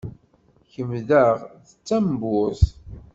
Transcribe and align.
Kemm 0.71 0.91
daɣ 1.09 1.35
d 1.67 1.69
tamburt? 1.87 2.63